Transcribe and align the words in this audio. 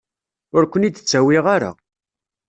Ur 0.55 0.63
ken-id-ttawiɣ 0.71 1.45
ara. 1.55 1.71